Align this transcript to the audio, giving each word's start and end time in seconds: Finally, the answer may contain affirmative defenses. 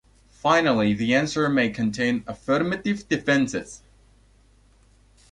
Finally, 0.33 0.95
the 0.95 1.13
answer 1.13 1.47
may 1.47 1.69
contain 1.69 2.23
affirmative 2.25 3.07
defenses. 3.07 3.83